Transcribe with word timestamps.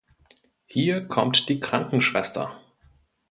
Hier 0.65 1.07
kommt 1.07 1.47
die 1.47 1.59
Krankenschwester. 1.59 2.59